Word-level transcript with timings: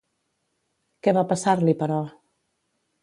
Què 1.07 1.13
va 1.17 1.25
passar-li, 1.33 1.77
però? 1.83 2.01